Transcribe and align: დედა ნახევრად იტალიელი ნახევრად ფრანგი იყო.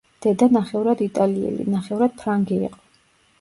დედა 0.25 0.45
ნახევრად 0.53 1.03
იტალიელი 1.07 1.67
ნახევრად 1.75 2.17
ფრანგი 2.23 2.59
იყო. 2.71 2.83